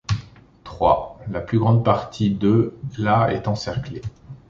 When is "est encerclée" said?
3.35-4.01